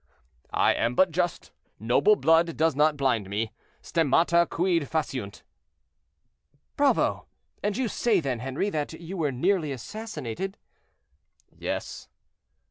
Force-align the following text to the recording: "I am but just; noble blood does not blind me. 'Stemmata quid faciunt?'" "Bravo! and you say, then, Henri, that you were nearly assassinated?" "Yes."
"I 0.55 0.73
am 0.73 0.95
but 0.95 1.11
just; 1.11 1.51
noble 1.79 2.15
blood 2.15 2.57
does 2.57 2.75
not 2.75 2.97
blind 2.97 3.29
me. 3.29 3.51
'Stemmata 3.83 4.47
quid 4.49 4.89
faciunt?'" 4.89 5.43
"Bravo! 6.75 7.27
and 7.61 7.77
you 7.77 7.87
say, 7.87 8.19
then, 8.19 8.39
Henri, 8.39 8.71
that 8.71 8.93
you 8.93 9.15
were 9.15 9.31
nearly 9.31 9.71
assassinated?" 9.71 10.57
"Yes." 11.55 12.07